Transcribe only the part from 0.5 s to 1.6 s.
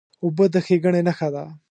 د ښېګڼې نښه ده.